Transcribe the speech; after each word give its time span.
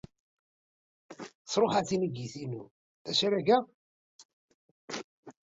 Sṛuḥeɣ 1.45 1.83
tinigit-inu. 1.87 2.63
D 3.03 3.05
acu 3.11 3.23
ara 3.27 3.45
geɣ? 3.47 3.63